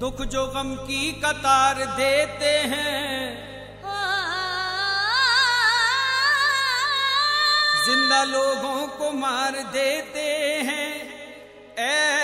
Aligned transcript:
दुख 0.00 0.20
जो 0.24 0.42
गम 0.46 0.68
की 0.86 1.12
कतार 1.12 1.78
देते 1.96 2.50
हैं। 2.72 3.22
ज़िंदा 7.86 8.22
लोगों 8.24 8.86
को 8.98 9.10
मार 9.12 9.58
देते 9.72 10.26
हैं। 10.68 10.90
ऐ 11.78 12.17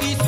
hizo. 0.00 0.27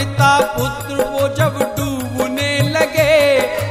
पिता 0.00 0.34
पुत्र 0.56 1.04
वो 1.12 1.26
जब 1.36 1.56
डूबने 1.76 2.50
लगे, 2.68 3.16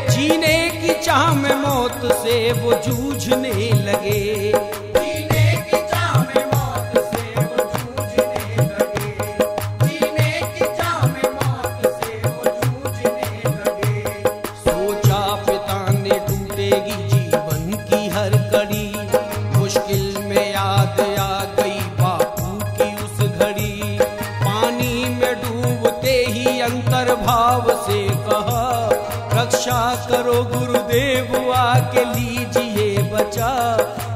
जीने 0.10 0.58
की 0.82 0.94
चाह 1.04 1.34
में 1.34 1.56
मौत 1.62 2.02
से 2.22 2.36
वो 2.54 2.74
जूझने 2.86 3.54
लगे 3.86 3.89
गुरुदेव, 30.70 31.54
आके 31.54 32.04
लीजिए 32.06 33.02
बचा। 33.04 33.54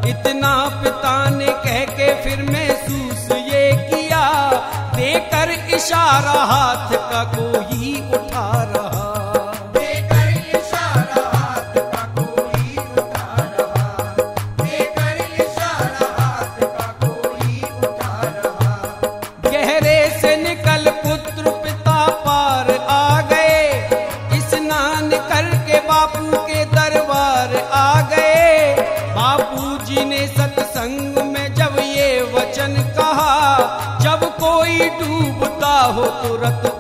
इतना 0.08 0.82
पिता 0.84 1.30
ने 1.30 1.46
कह 1.46 1.86
के 1.86 2.10
फिर 2.24 2.44
महसूस 2.44 3.32
ये 3.32 3.90
किया। 3.90 4.52
देकर 4.96 5.76
इशारा 5.76 6.44
हाथ 6.44 6.92
का 6.92 7.24
कोई 7.24 7.96
हो 35.98 36.04
पुरख 36.22 36.73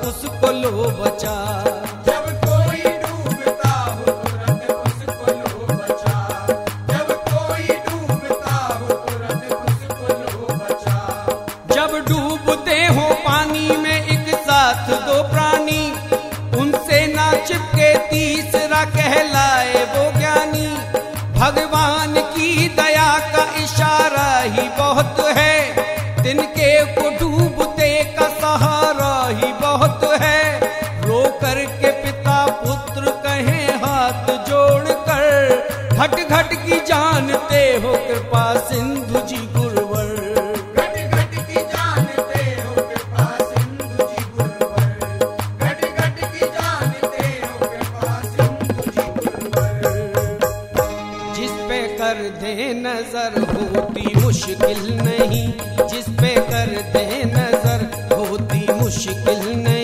घट 36.03 36.15
घट 36.29 36.49
की 36.63 36.77
जानते 36.87 37.59
हो 37.83 37.91
कृपा 38.07 38.43
सिंधु 38.69 39.19
जी 39.27 39.37
गुरुवर। 39.53 40.09
घट 40.75 40.95
घट 41.09 41.35
की 41.49 41.61
जानते 41.73 42.41
हो 42.63 42.73
कृपा 42.89 43.27
सिंधु 43.43 44.07
जी 44.09 44.23
गुरुवर। 44.33 44.89
घट 45.59 45.85
घट 45.99 46.17
की 46.33 46.49
जानते 46.57 47.29
हो 47.43 47.53
कृपा 47.67 48.11
सिंधु 48.33 48.89
जी 48.89 49.05
गुरुवर। 49.19 49.83
जिस 51.37 51.55
पे 51.69 51.79
कर 51.97 52.19
दे 52.41 52.53
नज़र 52.81 53.39
होती 53.53 54.05
मुश्किल 54.19 54.81
नहीं 55.03 55.47
जिस 55.93 56.09
पे 56.19 56.35
कर 56.51 56.75
दे 56.97 57.05
नज़र 57.37 57.79
होती 58.13 58.61
मुश्किल 58.73 59.41
नहीं। 59.63 59.82